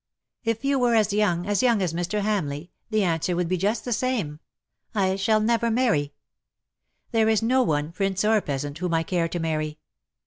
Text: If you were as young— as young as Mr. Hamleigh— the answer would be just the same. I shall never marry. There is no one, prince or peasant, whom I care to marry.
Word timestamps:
If 0.43 0.65
you 0.65 0.79
were 0.79 0.95
as 0.95 1.13
young— 1.13 1.45
as 1.45 1.61
young 1.61 1.79
as 1.79 1.93
Mr. 1.93 2.21
Hamleigh— 2.21 2.69
the 2.89 3.03
answer 3.03 3.35
would 3.35 3.47
be 3.47 3.55
just 3.55 3.85
the 3.85 3.93
same. 3.93 4.39
I 4.95 5.15
shall 5.15 5.39
never 5.39 5.69
marry. 5.69 6.15
There 7.11 7.29
is 7.29 7.43
no 7.43 7.61
one, 7.61 7.91
prince 7.91 8.25
or 8.25 8.41
peasant, 8.41 8.79
whom 8.79 8.95
I 8.95 9.03
care 9.03 9.27
to 9.27 9.37
marry. 9.39 9.77